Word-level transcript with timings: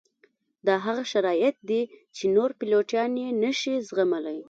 دا 0.67 0.75
هغه 0.85 1.03
شرایط 1.13 1.55
دي 1.69 1.81
چې 2.15 2.23
نور 2.35 2.49
پیلوټان 2.59 3.11
یې 3.23 3.27
نه 3.43 3.51
شي 3.59 3.73
زغملی 3.87 4.39